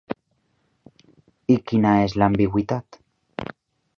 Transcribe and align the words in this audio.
I 1.55 1.59
quina 1.71 1.93
és 2.07 2.17
l'ambigüitat? 2.21 3.01